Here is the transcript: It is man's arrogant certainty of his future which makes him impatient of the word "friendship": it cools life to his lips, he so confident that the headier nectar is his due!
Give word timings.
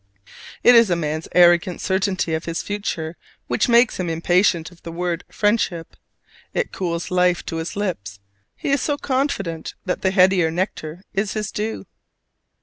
It 0.63 0.73
is 0.73 0.89
man's 0.89 1.27
arrogant 1.31 1.79
certainty 1.79 2.33
of 2.33 2.45
his 2.45 2.63
future 2.63 3.17
which 3.45 3.69
makes 3.69 3.99
him 3.99 4.09
impatient 4.09 4.71
of 4.71 4.81
the 4.81 4.91
word 4.91 5.23
"friendship": 5.29 5.95
it 6.55 6.71
cools 6.71 7.11
life 7.11 7.45
to 7.45 7.57
his 7.57 7.75
lips, 7.75 8.19
he 8.55 8.75
so 8.77 8.97
confident 8.97 9.75
that 9.85 10.01
the 10.01 10.09
headier 10.09 10.49
nectar 10.49 11.03
is 11.13 11.33
his 11.33 11.51
due! 11.51 11.85